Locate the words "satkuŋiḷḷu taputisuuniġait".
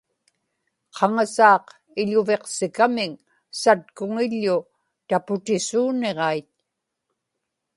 3.59-6.49